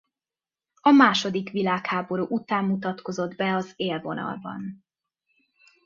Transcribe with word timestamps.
A 0.81 0.89
második 0.91 1.49
világháború 1.51 2.25
után 2.29 2.65
mutatkozott 2.65 3.35
be 3.35 3.55
az 3.55 3.73
élvonalban. 3.75 4.83